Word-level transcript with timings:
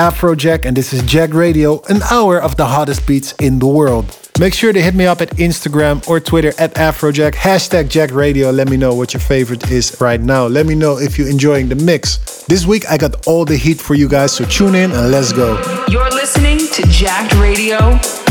and 0.00 0.74
this 0.74 0.94
is 0.94 1.02
Jacked 1.02 1.34
Radio, 1.34 1.82
an 1.90 2.00
hour 2.10 2.40
of 2.40 2.56
the 2.56 2.64
hottest 2.64 3.06
beats 3.06 3.34
in 3.34 3.58
the 3.58 3.66
world. 3.66 4.16
Make 4.38 4.54
sure 4.54 4.72
to 4.72 4.80
hit 4.80 4.94
me 4.94 5.04
up 5.04 5.20
at 5.20 5.28
Instagram 5.36 6.08
or 6.08 6.18
Twitter 6.20 6.54
at 6.58 6.74
Afrojack, 6.76 7.34
hashtag 7.34 7.90
Jacked 7.90 8.14
Radio. 8.14 8.50
Let 8.50 8.70
me 8.70 8.78
know 8.78 8.94
what 8.94 9.12
your 9.12 9.20
favorite 9.20 9.70
is 9.70 10.00
right 10.00 10.18
now. 10.18 10.46
Let 10.46 10.64
me 10.64 10.74
know 10.74 10.98
if 10.98 11.18
you're 11.18 11.28
enjoying 11.28 11.68
the 11.68 11.74
mix. 11.74 12.44
This 12.44 12.64
week 12.64 12.90
I 12.90 12.96
got 12.96 13.26
all 13.26 13.44
the 13.44 13.58
heat 13.58 13.78
for 13.78 13.94
you 13.94 14.08
guys, 14.08 14.32
so 14.32 14.46
tune 14.46 14.74
in 14.74 14.90
and 14.90 15.10
let's 15.10 15.34
go. 15.34 15.60
You're 15.90 16.10
listening 16.10 16.58
to 16.58 16.82
Jacked 16.88 17.34
Radio 17.34 17.76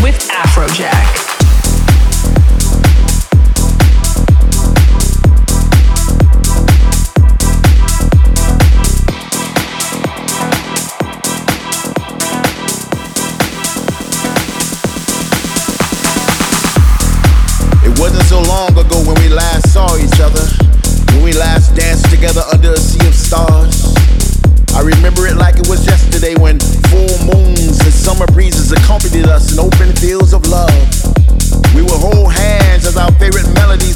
with 0.02 0.18
Afrojack. 0.32 1.19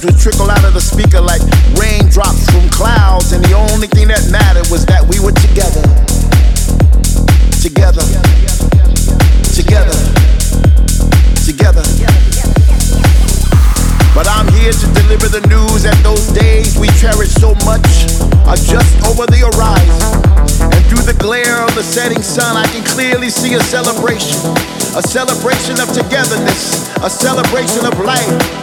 Would 0.04 0.20
trickle 0.20 0.52
out 0.52 0.64
of 0.66 0.73
the 0.73 0.82
speaker 0.82 1.22
like 1.22 1.40
raindrops 1.80 2.44
from 2.52 2.68
clouds, 2.70 3.32
and 3.32 3.40
the 3.46 3.56
only 3.56 3.88
thing 3.88 4.08
that 4.12 4.20
mattered 4.28 4.68
was 4.68 4.86
that 4.86 5.00
we 5.08 5.16
were 5.23 5.32
together. 5.32 5.80
Together. 7.64 8.04
Together. 9.56 9.95
Together. 11.48 11.86
But 14.12 14.28
I'm 14.28 14.52
here 14.60 14.76
to 14.76 14.88
deliver 14.92 15.32
the 15.32 15.45
news 15.48 15.88
that 15.88 15.95
those 16.04 16.27
days 16.36 16.76
we 16.76 16.92
cherish 17.00 17.32
so 17.39 17.56
much 17.64 17.88
are 18.44 18.60
just 18.60 18.92
over 19.08 19.23
the 19.23 19.48
horizon. 19.48 20.04
And 20.67 20.83
through 20.92 21.08
the 21.08 21.16
glare 21.16 21.64
of 21.64 21.76
the 21.76 21.83
setting 21.83 22.22
sun, 22.22 22.58
I 22.58 22.67
can 22.67 22.83
clearly 22.83 23.30
see 23.30 23.56
a 23.56 23.64
celebration. 23.72 24.36
A 25.00 25.04
celebration 25.06 25.80
of 25.80 25.88
togetherness, 25.95 26.92
a 27.00 27.10
celebration 27.10 27.88
of 27.88 27.95
life. 28.04 28.63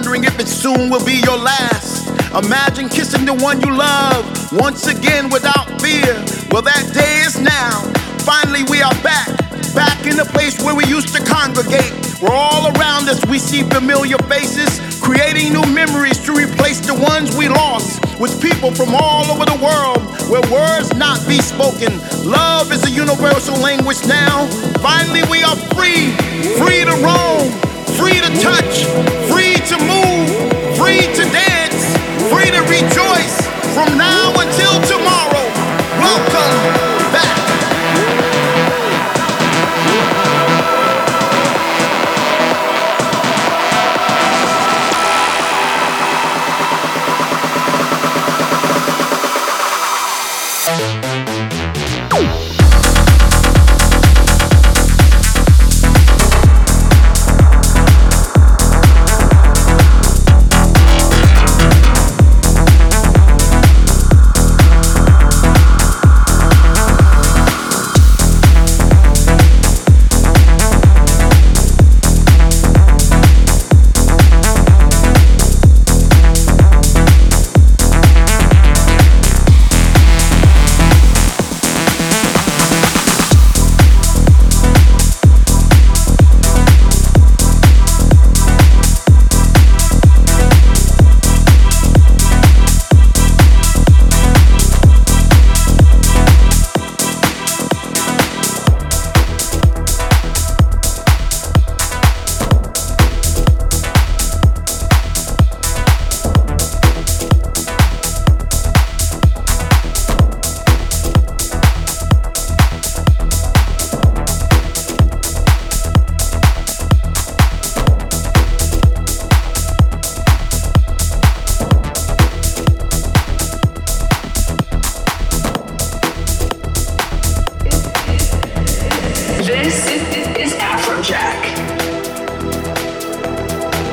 Wondering 0.00 0.24
if 0.24 0.38
it 0.40 0.48
soon 0.48 0.88
will 0.88 1.04
be 1.04 1.20
your 1.22 1.36
last. 1.36 2.08
Imagine 2.32 2.88
kissing 2.88 3.26
the 3.26 3.34
one 3.34 3.60
you 3.60 3.70
love 3.76 4.24
once 4.52 4.86
again 4.86 5.30
without 5.30 5.66
fear. 5.80 6.14
Well, 6.50 6.62
that 6.62 6.88
day 6.94 7.22
is 7.26 7.38
now. 7.38 7.82
Finally, 8.24 8.64
we 8.70 8.82
are 8.82 8.94
back, 9.02 9.28
back 9.74 9.98
in 10.06 10.16
the 10.16 10.24
place 10.32 10.58
where 10.62 10.74
we 10.74 10.84
used 10.86 11.14
to 11.14 11.22
congregate. 11.24 11.92
Where 12.22 12.32
all 12.32 12.70
around 12.74 13.08
us 13.08 13.24
we 13.26 13.38
see 13.38 13.62
familiar 13.62 14.18
faces, 14.26 14.80
creating 15.00 15.52
new 15.52 15.64
memories 15.72 16.18
to 16.20 16.32
replace 16.32 16.80
the 16.80 16.94
ones 16.94 17.34
we 17.36 17.48
lost. 17.48 17.98
With 18.20 18.40
people 18.40 18.70
from 18.70 18.94
all 18.94 19.24
over 19.32 19.44
the 19.44 19.58
world, 19.58 20.04
where 20.28 20.44
words 20.52 20.94
not 20.94 21.18
be 21.26 21.40
spoken. 21.40 21.98
Love 22.22 22.70
is 22.72 22.84
a 22.84 22.90
universal 22.90 23.56
language 23.58 24.04
now. 24.06 24.46
Finally, 24.84 25.22
we 25.30 25.42
are 25.42 25.56
free, 25.74 26.12
free 26.60 26.84
to 26.84 26.94
roam, 27.00 27.48
free 27.96 28.20
to 28.20 28.30
touch, 28.44 28.84
free 29.32 29.56
to 29.72 29.76
move, 29.88 30.28
free 30.76 31.08
to 31.16 31.24
dance, 31.32 31.80
free 32.28 32.50
to 32.52 32.62
rejoice 32.68 33.40
from 33.74 33.96
now 33.96 34.32
until 34.36 34.80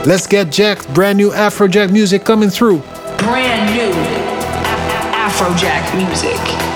Let's 0.07 0.25
get 0.25 0.49
jacked. 0.53 0.93
Brand 0.93 1.17
new 1.17 1.31
Afrojack 1.31 1.91
music 1.91 2.23
coming 2.23 2.49
through. 2.49 2.79
Brand 3.17 3.75
new 3.75 3.91
Afrojack 5.11 5.97
music. 5.97 6.66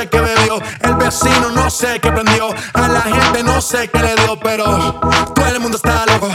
Sé 0.00 0.08
qué 0.08 0.20
bebió. 0.20 0.60
El 0.80 0.94
vecino 0.94 1.50
no 1.50 1.68
sé 1.70 2.00
qué 2.00 2.10
prendió. 2.10 2.54
A 2.72 2.88
la 2.88 3.02
gente 3.02 3.42
no 3.42 3.60
sé 3.60 3.88
qué 3.88 3.98
le 4.00 4.14
dio, 4.16 4.38
pero 4.38 4.98
todo 5.34 5.46
el 5.46 5.60
mundo 5.60 5.76
está 5.76 6.06
loco. 6.06 6.28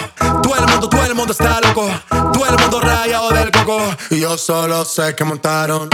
Todo 0.43 0.55
el 0.55 0.67
mundo, 0.67 0.89
todo 0.89 1.05
el 1.05 1.15
mundo 1.15 1.31
está 1.31 1.59
loco. 1.61 1.89
Todo 2.09 2.45
el 2.45 2.57
mundo 2.59 2.79
rayado 2.79 3.29
del 3.31 3.51
coco. 3.51 3.79
Y 4.11 4.19
yo 4.19 4.37
solo 4.37 4.85
sé 4.85 5.15
que 5.15 5.23
montaron. 5.23 5.89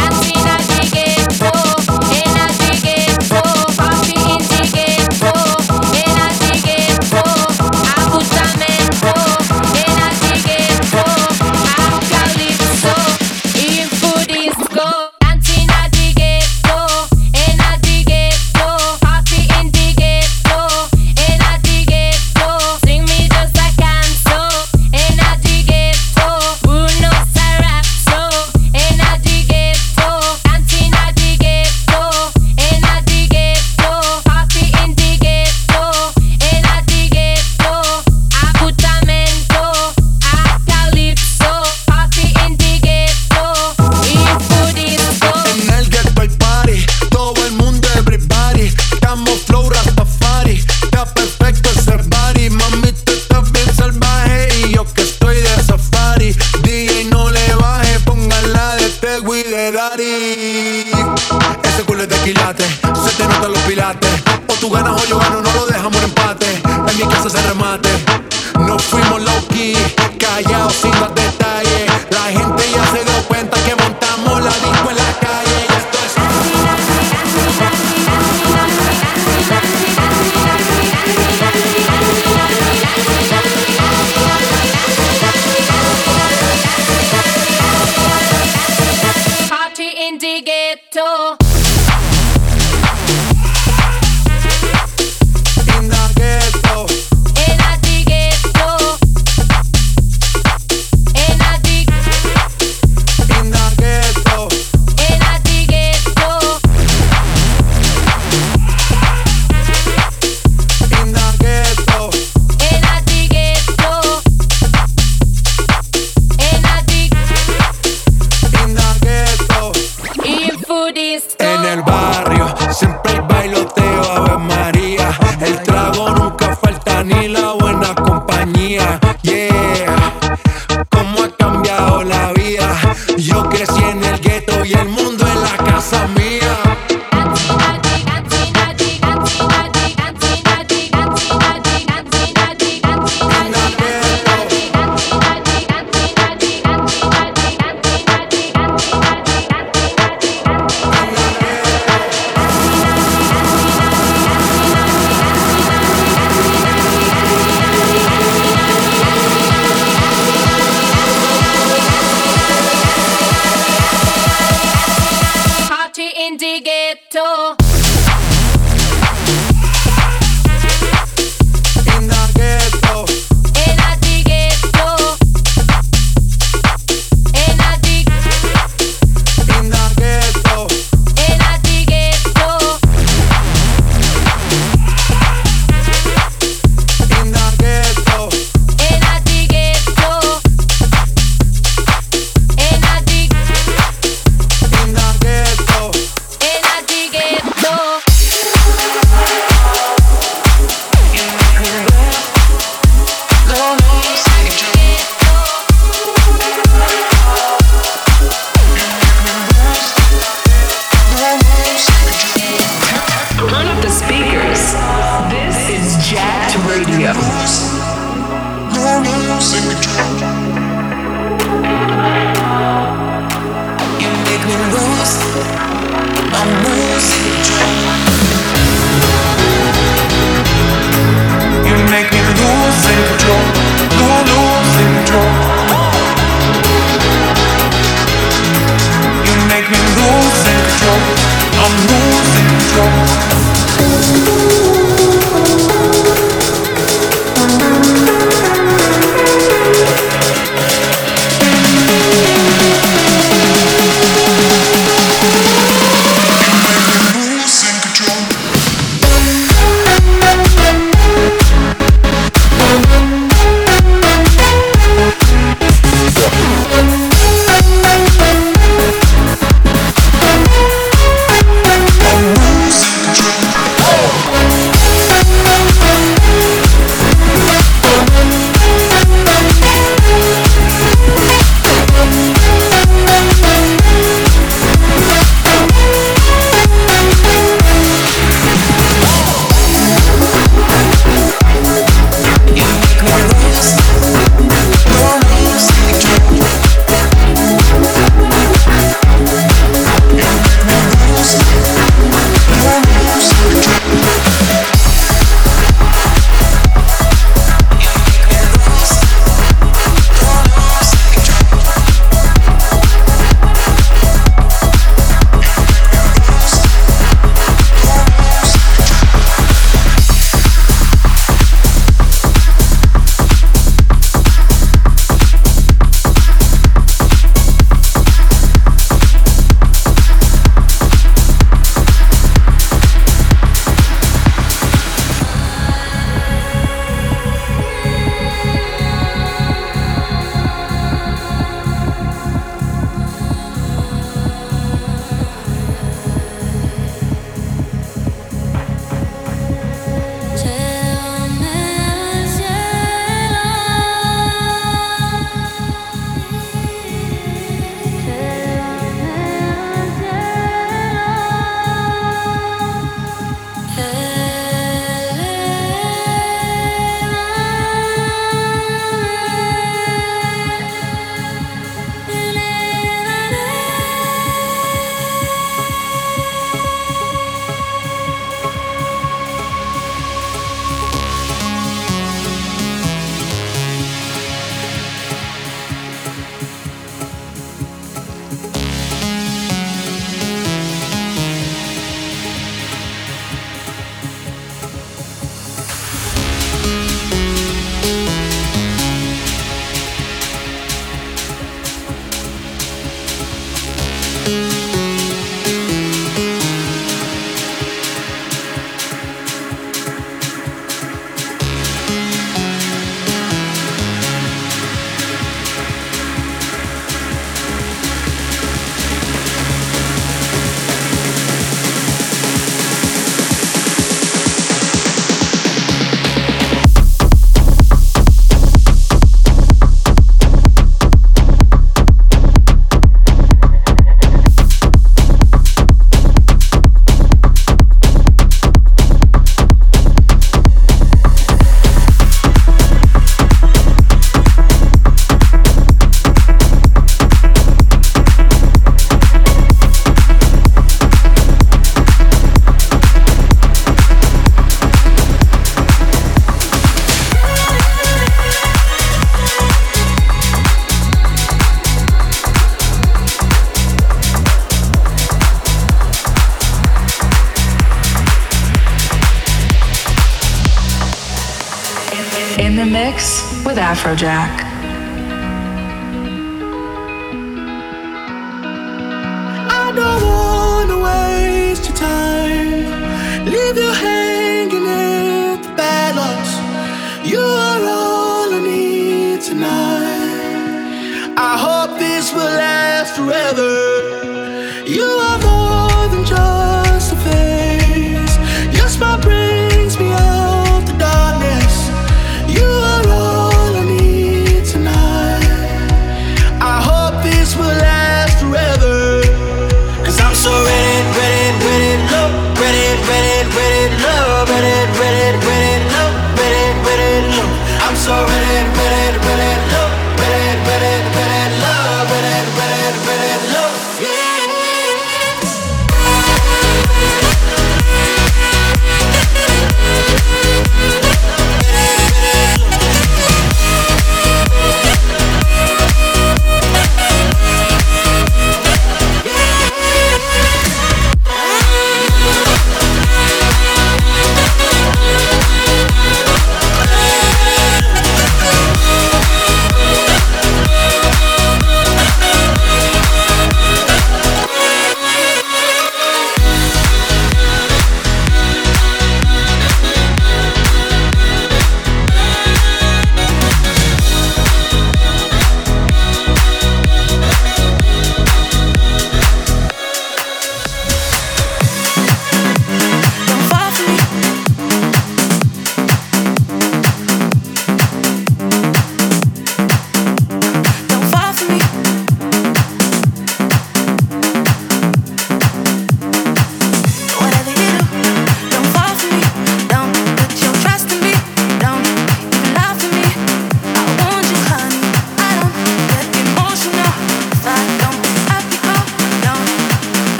Afrojack. 473.92 474.41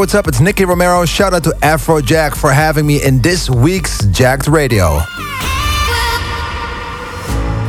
What's 0.00 0.14
up? 0.14 0.26
It's 0.26 0.40
Nicky 0.40 0.64
Romero. 0.64 1.04
Shout 1.04 1.34
out 1.34 1.44
to 1.44 1.50
Afrojack 1.60 2.34
for 2.34 2.50
having 2.50 2.86
me 2.86 3.02
in 3.04 3.20
this 3.20 3.50
week's 3.50 4.06
Jacked 4.06 4.46
Radio. 4.46 4.94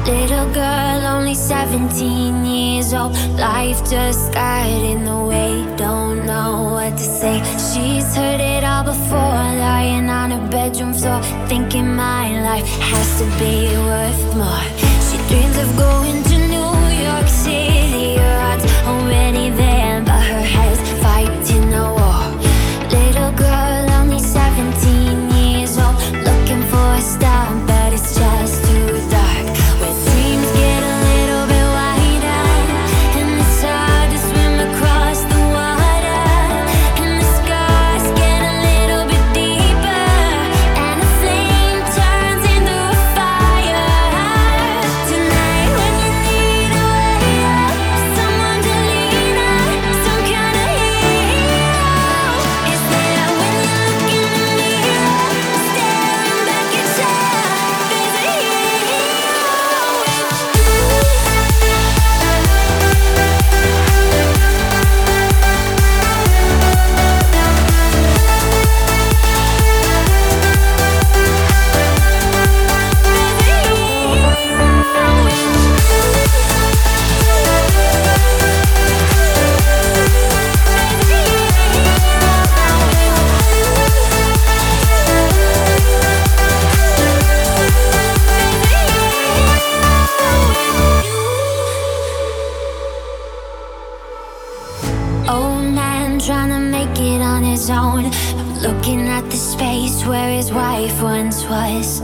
Little 0.06 0.50
girl, 0.54 1.08
only 1.08 1.36
17 1.36 2.46
years 2.46 2.94
old. 2.94 3.12
Life 3.38 3.80
just 3.89 4.32
got 4.32 4.65
in 4.65 5.04
the 5.04 5.20
way. 5.26 5.76
Don't 5.76 6.26
know 6.26 6.70
what 6.72 6.91
to 6.91 7.04
say. 7.04 7.44
She's 7.67 8.15
heard 8.15 8.39
it 8.39 8.63
all 8.63 8.86
before. 8.86 9.41
Lying 9.67 10.10
on 10.10 10.32
her 10.32 10.48
bedroom 10.50 10.94
floor. 10.94 11.22
Thinking 11.50 11.94
my 11.94 12.32
life 12.44 12.65
has 12.80 13.20
to 13.20 13.26
be 13.44 13.76
worth 13.76 14.38
more. 14.38 14.63
She 15.04 15.17
dreams 15.28 15.58
of 15.58 15.76
going 15.76 16.24
on 97.82 98.04
his. 98.06 98.34
Looking 98.62 99.08
at 99.08 99.26
the 99.32 99.38
space 99.38 100.06
where 100.06 100.32
his 100.38 100.52
wife 100.54 101.02
once 101.02 101.44
was. 101.46 102.02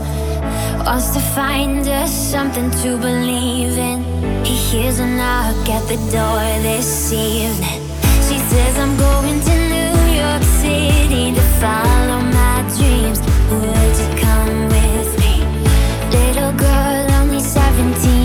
Wants 0.84 1.10
to 1.14 1.20
find 1.20 1.86
us 1.86 2.12
something 2.12 2.68
to 2.82 2.98
believe 2.98 3.78
in. 3.78 3.98
He 4.44 4.56
hears 4.68 4.98
a 4.98 5.06
knock 5.06 5.68
at 5.68 5.84
the 5.92 5.98
door 6.16 6.42
this 6.68 7.12
evening. 7.12 7.82
She 8.26 8.38
says, 8.50 8.74
I'm 8.82 8.94
going 8.96 9.38
to 9.48 9.54
New 9.74 9.96
York 10.22 10.42
City 10.62 11.24
to 11.38 11.44
follow 11.62 12.20
my 12.40 12.58
dreams. 12.76 13.20
Would 13.50 13.94
you 14.02 14.10
come 14.24 14.56
with 14.74 15.10
me? 15.22 15.34
Little 16.10 16.52
girl, 16.66 17.06
only 17.20 17.40
17 17.40 18.17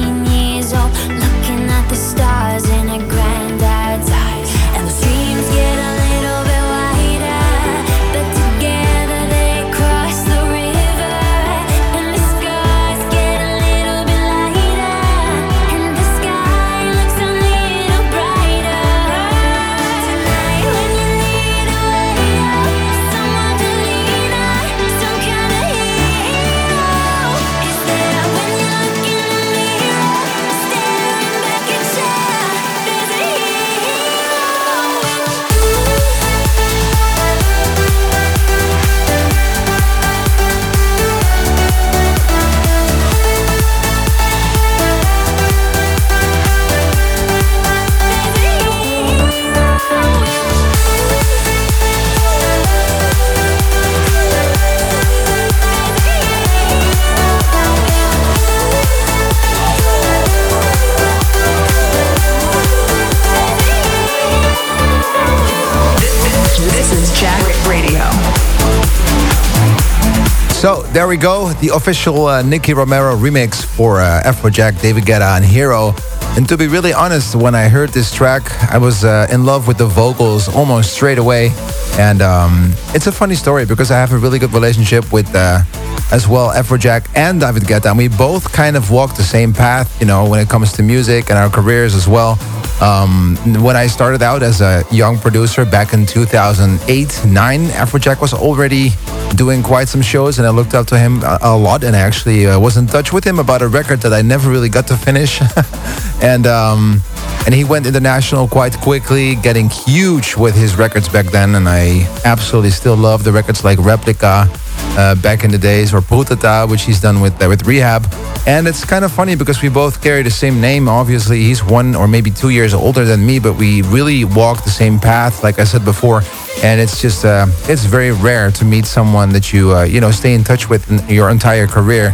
So 70.63 70.82
there 70.93 71.10
we 71.10 71.17
go, 71.17 71.52
the 71.60 71.76
official 71.76 72.26
uh, 72.26 72.41
Nicky 72.41 72.73
Romero 72.73 73.17
remix 73.17 73.65
for 73.65 73.99
uh, 73.99 74.23
Afrojack, 74.23 74.82
David 74.82 75.04
Guetta, 75.04 75.36
and 75.36 75.43
Hero. 75.43 75.93
And 76.38 76.47
to 76.47 76.56
be 76.56 76.67
really 76.67 76.93
honest, 76.93 77.36
when 77.36 77.54
I 77.54 77.67
heard 77.67 77.89
this 77.89 78.15
track, 78.15 78.49
I 78.71 78.78
was 78.78 79.04
uh, 79.04 79.28
in 79.30 79.43
love 79.43 79.67
with 79.67 79.78
the 79.78 79.88
vocals 79.88 80.47
almost 80.47 80.93
straight 80.93 81.17
away. 81.17 81.52
And 81.99 82.21
um, 82.21 82.71
it's 82.95 83.08
a 83.08 83.12
funny 83.12 83.36
story 83.36 83.65
because 83.65 83.91
I 83.91 83.95
have 83.95 84.13
a 84.13 84.17
really 84.17 84.39
good 84.39 84.54
relationship 84.54 85.12
with, 85.12 85.36
uh, 85.36 85.63
as 86.12 86.28
well, 86.28 86.50
Afrojack 86.50 87.08
and 87.16 87.39
David 87.39 87.63
Guetta. 87.63 87.89
And 87.89 87.98
we 87.98 88.08
both 88.08 88.52
kind 88.52 88.76
of 88.76 88.92
walk 88.92 89.16
the 89.16 89.24
same 89.24 89.54
path, 89.54 90.00
you 90.00 90.06
know, 90.06 90.30
when 90.30 90.39
it 90.39 90.50
comes 90.50 90.72
to 90.74 90.84
music 90.84 91.30
and 91.30 91.38
our 91.38 91.50
careers 91.50 91.96
as 91.96 92.08
well. 92.08 92.38
Um, 92.82 93.38
when 93.63 93.76
I 93.76 93.88
started 93.88 94.22
out 94.22 94.44
as 94.44 94.60
a 94.62 94.84
young 94.92 95.18
producer 95.18 95.63
back 95.63 95.94
in 95.94 96.06
2008 96.06 97.22
9, 97.26 97.62
Afrojack 97.68 98.20
was 98.20 98.34
already 98.34 98.89
doing 99.36 99.63
quite 99.63 99.88
some 99.88 100.02
shows, 100.02 100.38
and 100.38 100.46
I 100.46 100.50
looked 100.50 100.74
up 100.74 100.88
to 100.88 100.98
him 100.98 101.24
a, 101.24 101.39
a 101.42 101.58
lot. 101.58 101.84
And 101.84 101.96
I 101.96 102.00
actually 102.00 102.48
uh, 102.48 102.60
was 102.60 102.78
in 102.78 102.88
touch 102.88 103.13
with 103.13 103.24
him 103.24 103.39
about 103.39 103.62
a 103.62 103.68
record 103.68 104.02
that 104.02 104.13
I 104.13 104.22
never 104.22 104.50
really 104.50 104.70
got 104.70 104.88
to 104.88 104.98
finish. 104.98 105.42
and 106.22 106.46
um, 106.46 107.02
and 107.46 107.54
he 107.54 107.63
went 107.63 107.86
international 107.86 108.48
quite 108.48 108.78
quickly, 108.78 109.36
getting 109.36 109.70
huge 109.70 110.36
with 110.36 110.56
his 110.56 110.76
records 110.78 111.10
back 111.10 111.26
then. 111.28 111.56
And 111.56 111.68
I 111.68 112.08
absolutely 112.26 112.72
still 112.72 112.96
love 112.96 113.24
the 113.24 113.32
records 113.32 113.63
like 113.63 113.80
Replica 113.80 114.50
uh, 114.98 115.16
back 115.16 115.44
in 115.44 115.52
the 115.52 115.58
days, 115.58 115.94
or 115.94 116.02
Prutataaa, 116.02 116.70
which 116.70 116.84
he's 116.84 117.02
done 117.02 117.22
with 117.22 117.42
uh, 117.42 117.48
with 117.48 117.64
R3hab. 117.64 118.04
And 118.46 118.68
it's 118.68 118.84
kind 118.84 119.06
of 119.06 119.12
funny 119.12 119.36
because 119.36 119.62
we 119.62 119.70
both 119.70 120.02
carry 120.02 120.22
the 120.22 120.32
same 120.32 120.60
name. 120.60 120.90
Obviously, 120.90 121.44
he's 121.44 121.64
one 121.64 121.96
or 121.96 122.08
maybe 122.08 122.30
two 122.30 122.50
years 122.50 122.74
older 122.74 123.06
than 123.06 123.26
me, 123.26 123.40
but 123.40 123.54
we 123.54 123.82
really 123.84 124.26
walk 124.26 124.64
the 124.64 124.70
same 124.70 125.00
path, 125.00 125.44
like 125.44 125.60
I 125.60 125.64
said 125.64 125.86
before. 125.86 126.22
And 126.64 126.80
it's 126.80 127.02
just 127.02 127.26
uh, 127.26 127.48
it's 127.70 127.86
very 127.86 128.12
rare 128.12 128.52
to 128.52 128.66
meet 128.66 128.86
someone 128.86 129.32
that 129.34 129.54
you 129.54 129.76
uh, 129.76 129.84
you 129.84 130.00
know 130.02 130.12
stay 130.12 130.34
in 130.34 130.44
touch 130.44 130.70
with 130.70 130.90
in 130.92 130.98
your 131.10 131.30
entire 131.30 131.68
career. 131.68 132.14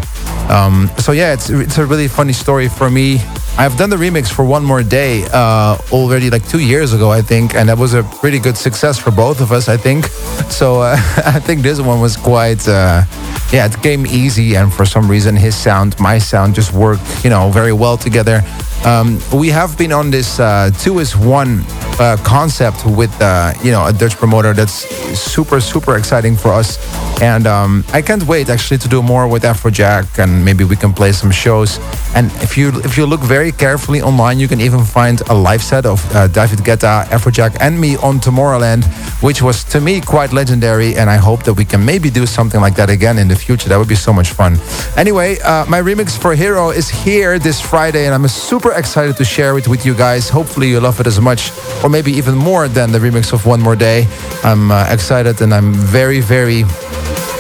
Um, 0.50 0.90
so 0.98 1.12
yeah, 1.12 1.34
it's 1.34 1.50
it's 1.50 1.78
a 1.78 1.86
really 1.86 2.08
funny 2.08 2.34
story 2.34 2.70
for 2.70 2.90
me. 2.90 3.20
I've 3.60 3.76
done 3.76 3.90
the 3.90 3.98
remix 3.98 4.32
for 4.32 4.46
One 4.46 4.64
More 4.64 4.84
Day 4.84 5.26
uh, 5.34 5.78
already 5.92 6.30
like 6.30 6.48
two 6.48 6.60
years 6.60 6.94
ago, 6.94 7.12
I 7.12 7.22
think, 7.22 7.56
and 7.56 7.68
that 7.68 7.78
was 7.78 7.94
a 7.94 8.04
pretty 8.04 8.40
good 8.40 8.56
success 8.56 8.98
for 8.98 9.12
both 9.12 9.42
of 9.42 9.52
us, 9.52 9.68
I 9.68 9.76
think. 9.76 10.06
So 10.50 10.82
uh, 10.82 10.96
I 11.36 11.40
think 11.40 11.62
this 11.62 11.80
one 11.80 12.02
was 12.02 12.18
quite, 12.18 12.49
uh, 12.68 13.04
yeah, 13.52 13.66
it 13.66 13.82
came 13.82 14.06
easy, 14.06 14.56
and 14.56 14.72
for 14.74 14.86
some 14.86 15.10
reason 15.10 15.36
his 15.36 15.56
sound, 15.56 16.00
my 16.00 16.20
sound, 16.20 16.56
just 16.56 16.74
worked, 16.74 17.24
you 17.24 17.30
know, 17.30 17.50
very 17.52 17.74
well 17.74 17.98
together. 17.98 18.42
Um, 18.86 19.20
we 19.34 19.50
have 19.50 19.78
been 19.78 19.92
on 19.92 20.10
this 20.10 20.40
uh, 20.40 20.72
two 20.80 21.00
is 21.00 21.16
one 21.16 21.66
uh, 22.00 22.16
concept 22.24 22.86
with 22.86 23.12
uh, 23.22 23.54
you 23.62 23.72
know 23.72 23.86
a 23.86 23.92
Dutch 23.92 24.16
promoter 24.16 24.54
that's 24.54 24.88
super 25.20 25.60
super 25.60 25.98
exciting 25.98 26.36
for 26.38 26.54
us. 26.54 26.78
And 27.22 27.48
um, 27.48 27.84
I 27.92 28.02
can't 28.02 28.24
wait 28.24 28.50
actually 28.50 28.78
to 28.78 28.88
do 28.88 29.02
more 29.04 29.28
with 29.28 29.44
Afrojack, 29.44 30.20
and 30.24 30.46
maybe 30.46 30.64
we 30.64 30.78
can 30.78 30.94
play 30.94 31.12
some 31.12 31.32
shows. 31.32 31.78
And 32.16 32.32
if 32.42 32.58
you 32.58 32.70
if 32.86 32.98
you 32.98 33.06
look 33.06 33.20
very 33.20 33.52
carefully 33.52 34.02
online, 34.02 34.40
you 34.40 34.48
can 34.48 34.62
even 34.62 34.86
find 34.86 35.20
a 35.30 35.34
live 35.34 35.62
set 35.62 35.86
of 35.86 36.00
uh, 36.16 36.28
David 36.28 36.60
Guetta, 36.60 37.04
Afrojack, 37.10 37.58
and 37.60 37.80
me 37.80 37.98
on 37.98 38.20
Tomorrowland, 38.22 38.86
which 39.22 39.42
was 39.42 39.66
to 39.66 39.82
me 39.82 40.00
quite 40.00 40.32
legendary. 40.32 40.96
And 40.96 41.10
I 41.10 41.18
hope 41.18 41.44
that 41.44 41.54
we 41.56 41.66
can 41.66 41.84
maybe 41.84 42.10
do 42.10 42.26
something 42.26 42.62
like 42.62 42.76
that 42.76 42.90
again 42.90 43.18
in 43.18 43.28
the 43.28 43.36
future. 43.36 43.68
That 43.68 43.78
would 43.78 43.90
be 43.90 43.96
so 43.96 44.14
much 44.14 44.32
fun. 44.32 44.58
Anyway, 44.96 45.38
uh, 45.44 45.66
my 45.66 45.82
remix 45.82 46.18
for 46.18 46.34
Hero 46.36 46.70
is 46.70 46.88
here 46.88 47.38
this 47.38 47.60
Friday, 47.60 48.06
and 48.06 48.16
I'm 48.16 48.26
super 48.30 48.69
super 48.70 48.80
excited 48.80 49.18
to 49.18 49.26
share 49.26 49.58
it 49.58 49.68
with 49.68 49.86
you 49.86 49.96
guys. 49.96 50.30
Hopefully, 50.30 50.70
you 50.70 50.80
love 50.80 51.00
it 51.00 51.08
as 51.08 51.20
much, 51.20 51.52
or 51.84 51.90
maybe 51.90 52.12
even 52.12 52.36
more 52.36 52.68
than 52.68 52.92
the 52.92 53.00
remix 53.00 53.34
of 53.34 53.46
One 53.46 53.62
More 53.62 53.76
Day. 53.76 54.08
I'm 54.44 54.72
uh, 54.72 54.86
excited 54.92 55.42
and 55.42 55.54
I'm 55.54 55.74
very, 55.74 56.22
very 56.22 56.64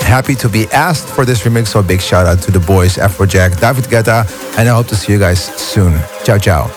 happy 0.06 0.36
to 0.36 0.50
be 0.50 0.66
asked 0.72 1.08
for 1.08 1.26
this 1.26 1.44
remix. 1.44 1.68
So, 1.68 1.84
big 1.84 2.02
shout 2.02 2.26
out 2.26 2.40
to 2.46 2.52
the 2.52 2.60
boys, 2.60 2.96
Afrojack, 2.98 3.60
David 3.60 3.86
Guetta, 3.86 4.26
and 4.58 4.68
I 4.70 4.74
hope 4.74 4.88
to 4.88 4.96
see 4.96 5.14
you 5.14 5.20
guys 5.20 5.44
soon. 5.56 5.94
Ciao, 6.24 6.38
ciao. 6.38 6.72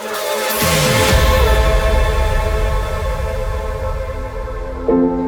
thank 4.84 5.16
you 5.16 5.21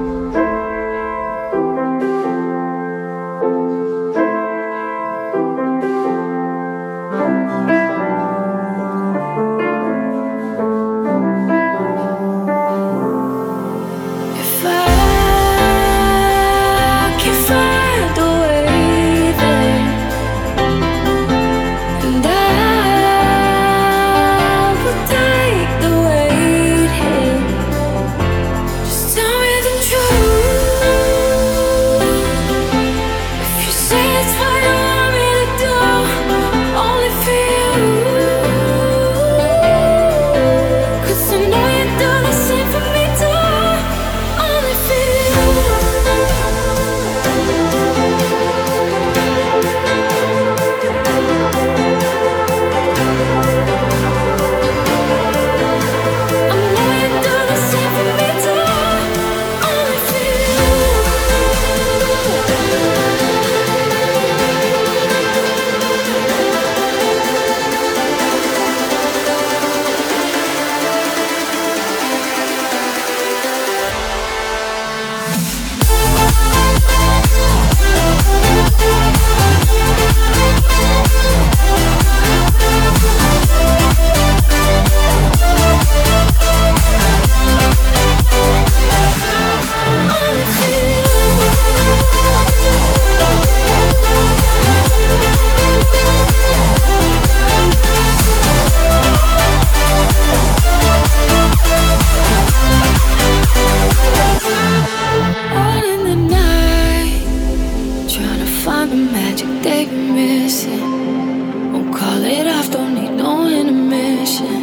they've 109.62 109.88
been 109.88 110.14
missing. 110.14 111.72
Won't 111.72 111.94
call 111.94 112.22
it 112.24 112.46
off, 112.46 112.70
don't 112.70 112.94
need 112.94 113.10
no 113.10 113.46
intermission. 113.48 114.62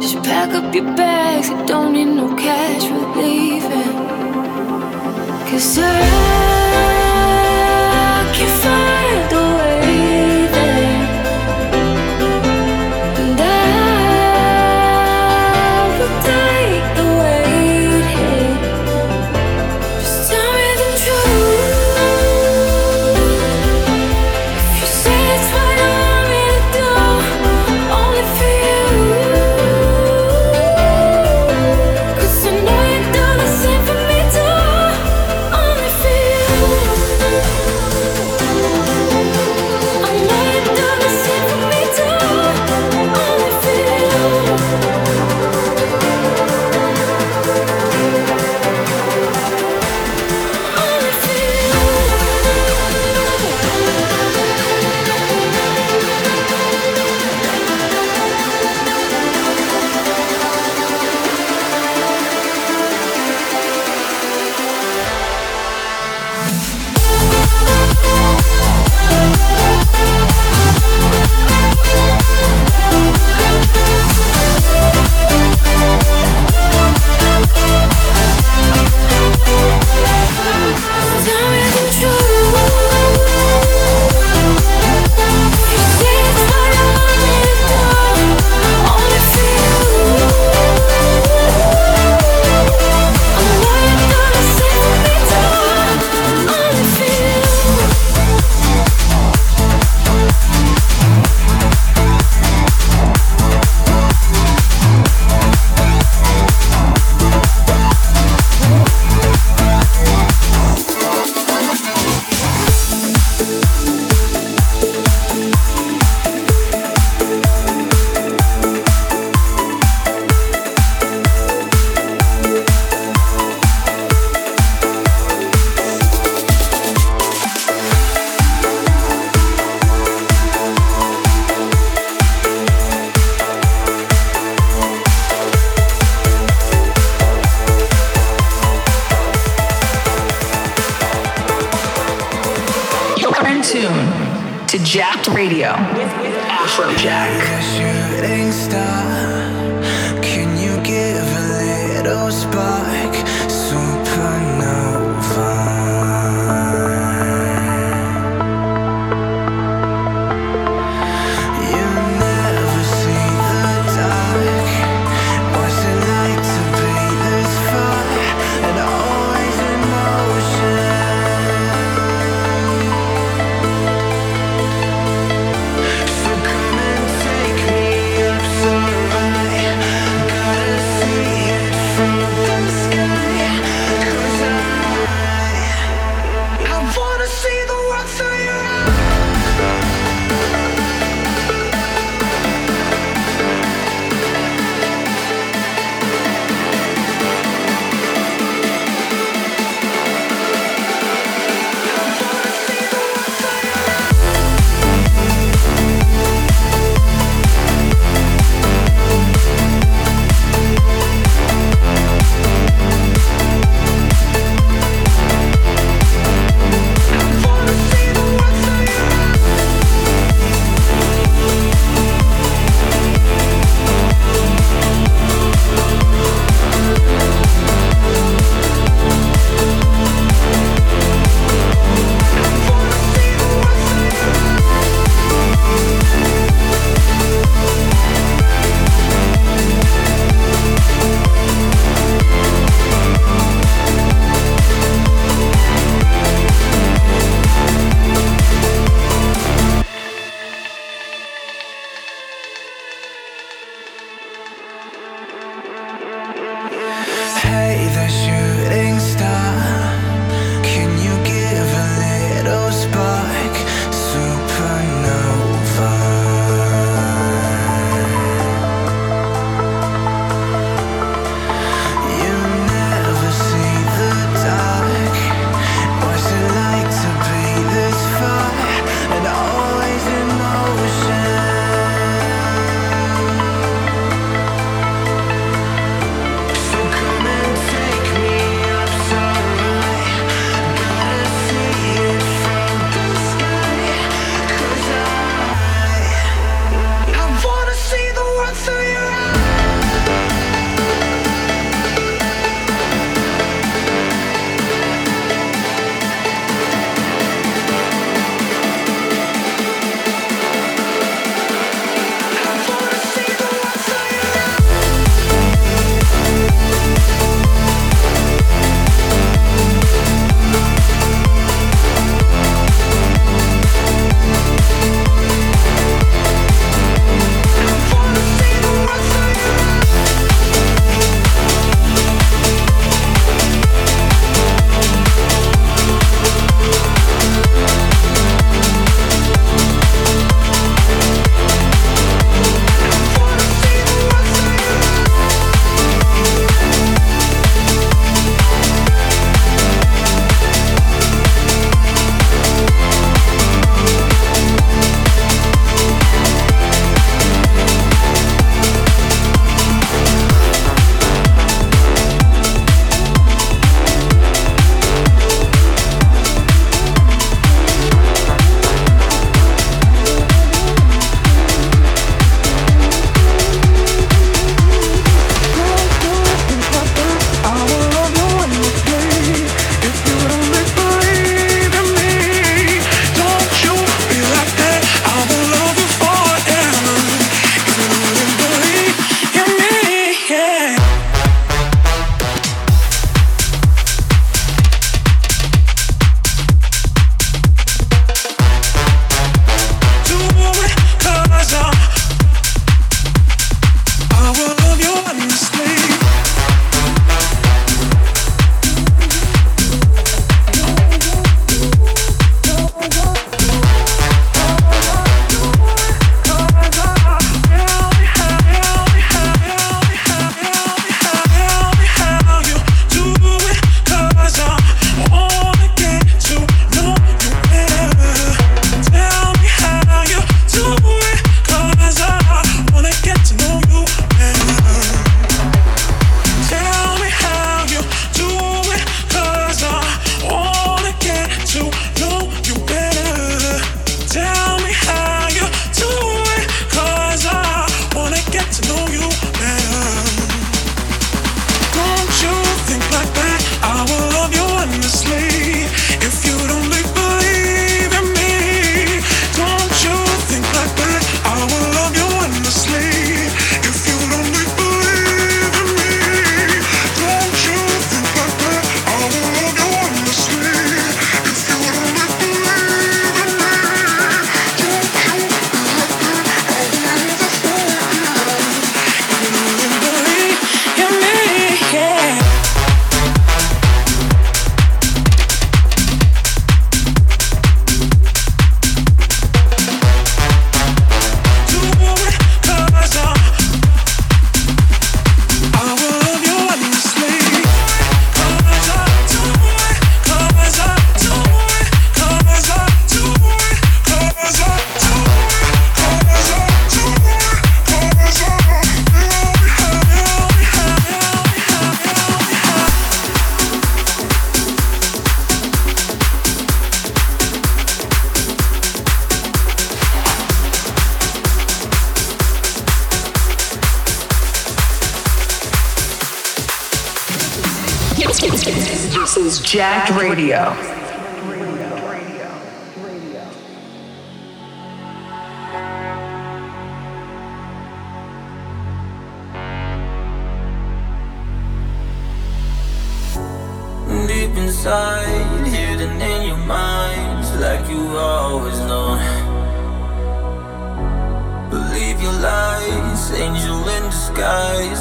Just 0.00 0.16
pack 0.22 0.54
up 0.54 0.74
your 0.74 0.84
bags, 0.96 1.48
you 1.48 1.66
don't 1.66 1.92
need 1.92 2.06
no 2.06 2.34
cash, 2.36 2.84
we're 2.90 3.22
leaving. 3.22 3.92
Cause 5.48 5.78
I 5.78 7.01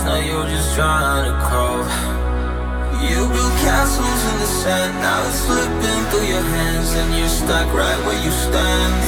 now 0.04 0.20
you're 0.20 0.48
just 0.48 0.76
trying 0.76 1.26
to 1.26 1.36
crawl. 1.46 1.84
You 3.08 3.20
built 3.34 3.56
castles 3.66 4.22
in 4.30 4.36
the 4.40 4.50
sand, 4.62 4.94
now 5.00 5.28
it's 5.28 5.40
slipping 5.46 6.04
through 6.10 6.28
your 6.28 6.46
hands, 6.58 6.94
and 6.94 7.10
you're 7.18 7.28
stuck 7.28 7.68
right 7.74 8.00
where 8.06 8.22
you 8.24 8.32
stand. 8.32 9.02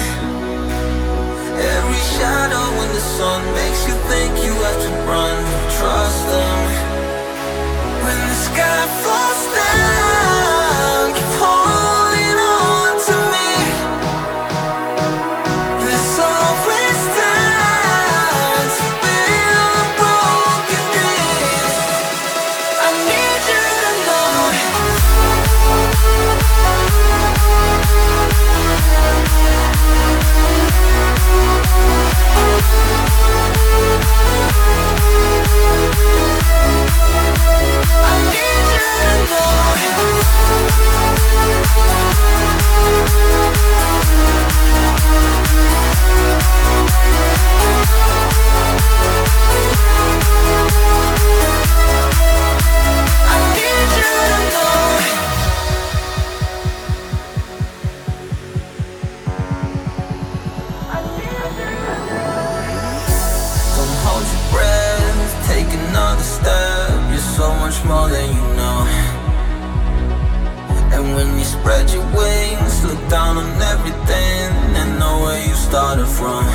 Every 1.76 2.04
shadow 2.18 2.66
in 2.84 2.90
the 2.98 3.06
sun 3.18 3.42
makes 3.54 3.82
you 3.88 3.96
think 4.10 4.32
you 4.46 4.54
have 4.66 4.80
to 4.86 4.92
run. 5.10 5.38
Trust 5.78 6.22
them 6.34 6.60
when 8.04 8.20
the 8.30 8.38
sky 8.48 8.82
falls 9.04 9.44
down. 9.56 10.13
I 38.96 39.26
know. 41.78 41.83
started 75.74 76.06
from 76.06 76.46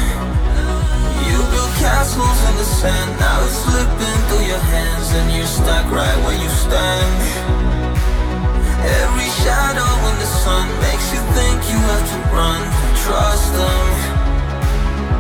You 1.27 1.39
built 1.51 1.75
castles 1.83 2.39
in 2.49 2.55
the 2.55 2.69
sand 2.79 3.11
Now 3.19 3.43
it's 3.43 3.59
slipping 3.67 4.21
through 4.29 4.47
your 4.47 4.63
hands 4.75 5.09
And 5.19 5.27
you're 5.35 5.55
stuck 5.59 5.91
right 5.91 6.19
where 6.23 6.39
you 6.39 6.49
stand. 6.65 7.19
Every 9.03 9.31
shadow 9.43 9.91
in 10.09 10.17
the 10.23 10.31
sun 10.43 10.67
Makes 10.87 11.11
you 11.13 11.21
think 11.35 11.59
you 11.67 11.79
have 11.91 12.05
to 12.13 12.19
run 12.31 12.63
Trust 13.03 13.51
them. 13.59 13.87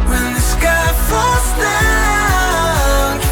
When 0.06 0.26
the 0.32 0.44
sky 0.54 0.86
falls 1.10 1.48
down 1.58 3.27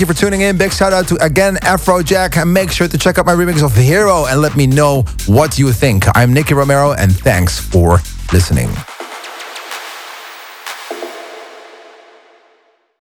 You 0.00 0.06
for 0.06 0.14
tuning 0.14 0.40
in. 0.40 0.56
Big 0.56 0.72
shout 0.72 0.94
out 0.94 1.08
to 1.08 1.22
again 1.22 1.56
Afrojack. 1.56 2.40
And 2.40 2.54
make 2.54 2.70
sure 2.70 2.88
to 2.88 2.96
check 2.96 3.18
out 3.18 3.26
my 3.26 3.34
remix 3.34 3.62
of 3.62 3.76
Hero 3.76 4.24
and 4.24 4.40
let 4.40 4.56
me 4.56 4.66
know 4.66 5.02
what 5.26 5.58
you 5.58 5.72
think. 5.72 6.04
I'm 6.14 6.32
Nicky 6.32 6.54
Romero 6.54 6.92
and 6.92 7.12
thanks 7.12 7.58
for 7.58 7.98
listening. 8.32 8.70